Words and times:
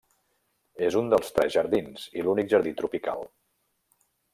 És 0.87 0.97
un 1.01 1.11
dels 1.11 1.29
tres 1.37 1.53
jardins, 1.57 2.09
i 2.21 2.25
l'únic 2.27 2.53
jardí 2.55 2.77
tropical. 2.83 3.27